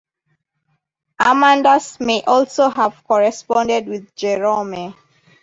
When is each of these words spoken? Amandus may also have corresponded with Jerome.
Amandus 1.19 1.99
may 1.99 2.23
also 2.23 2.69
have 2.71 3.03
corresponded 3.03 3.85
with 3.85 4.15
Jerome. 4.15 4.95